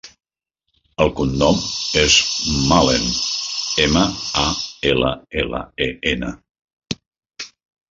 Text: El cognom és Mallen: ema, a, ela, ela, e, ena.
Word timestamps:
El 1.03 1.11
cognom 1.19 1.59
és 2.03 2.15
Mallen: 2.71 3.05
ema, 3.85 4.03
a, 4.47 4.49
ela, 4.95 5.15
ela, 5.45 5.63
e, 5.89 5.93
ena. 6.17 6.35